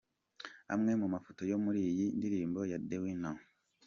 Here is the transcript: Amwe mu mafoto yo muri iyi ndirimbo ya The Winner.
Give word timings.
Amwe 0.73 0.91
mu 1.01 1.07
mafoto 1.13 1.41
yo 1.51 1.57
muri 1.63 1.79
iyi 1.91 2.05
ndirimbo 2.17 2.59
ya 2.71 2.77
The 2.87 2.97
Winner. 3.03 3.35